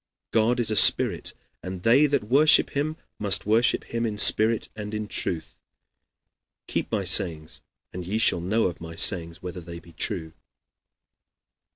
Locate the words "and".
1.61-1.83, 4.75-4.95, 7.93-8.03